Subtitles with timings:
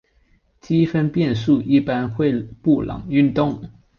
[0.61, 3.63] 积分变数一般会布朗运动。